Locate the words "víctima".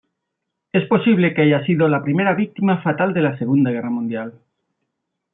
2.33-2.81